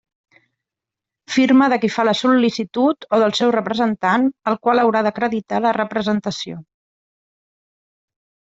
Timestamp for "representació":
5.81-6.61